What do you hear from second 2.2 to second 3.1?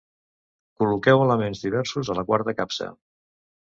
la quarta capsa.